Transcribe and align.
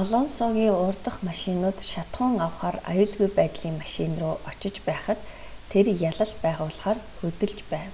алонсогийн 0.00 0.74
урдах 0.86 1.16
машинууд 1.28 1.78
шатахуун 1.90 2.34
авахаар 2.46 2.76
аюулгүй 2.90 3.30
байдлын 3.38 3.74
машин 3.82 4.12
руу 4.20 4.34
очиж 4.50 4.76
байхад 4.88 5.18
тэр 5.70 5.86
ялалт 6.10 6.34
байгуулахаар 6.44 6.98
хөдөлж 7.18 7.58
байв 7.72 7.92